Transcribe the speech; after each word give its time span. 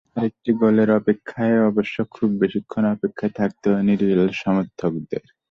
আরেকটি 0.15 0.51
গোলের 0.59 0.89
অপেক্ষায় 0.99 1.57
অবশ্য 1.69 1.95
খুব 2.11 2.29
বেশিক্ষণ 2.41 2.83
অপেক্ষায় 2.93 3.33
থাকতে 3.39 3.65
হয়নি 3.71 3.93
রিয়ালের 3.95 4.33
সমর্থকদের। 4.41 5.23